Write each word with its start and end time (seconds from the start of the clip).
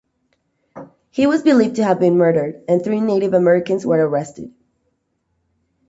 He 1.11 1.27
was 1.27 1.43
believed 1.43 1.75
to 1.75 1.83
have 1.83 1.99
been 1.99 2.17
murdered, 2.17 2.63
and 2.67 2.83
three 2.83 2.99
Native 3.01 3.35
Americans 3.35 3.85
were 3.85 4.03
arrested. 4.03 4.51